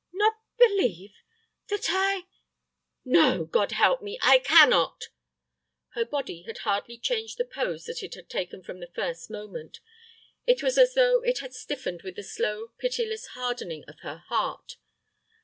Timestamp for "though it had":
10.95-11.53